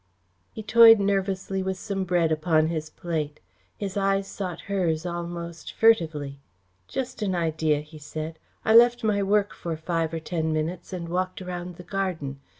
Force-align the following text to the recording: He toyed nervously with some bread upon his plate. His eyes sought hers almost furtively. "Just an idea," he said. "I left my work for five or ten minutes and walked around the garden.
He 0.51 0.63
toyed 0.63 0.99
nervously 0.99 1.61
with 1.61 1.77
some 1.77 2.05
bread 2.05 2.31
upon 2.31 2.69
his 2.69 2.89
plate. 2.89 3.39
His 3.77 3.95
eyes 3.97 4.25
sought 4.27 4.61
hers 4.61 5.05
almost 5.05 5.73
furtively. 5.73 6.39
"Just 6.87 7.21
an 7.21 7.35
idea," 7.35 7.81
he 7.81 7.99
said. 7.99 8.39
"I 8.65 8.73
left 8.73 9.03
my 9.03 9.21
work 9.21 9.53
for 9.53 9.77
five 9.77 10.11
or 10.11 10.19
ten 10.19 10.51
minutes 10.51 10.91
and 10.91 11.07
walked 11.07 11.39
around 11.39 11.75
the 11.75 11.83
garden. 11.83 12.39